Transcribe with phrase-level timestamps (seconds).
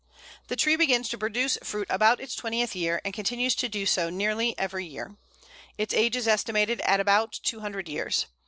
[0.47, 4.09] The tree begins to produce fruit about its twentieth year, and continues to do so
[4.09, 5.15] nearly every year.
[5.77, 8.25] Its age is estimated as about two hundred years.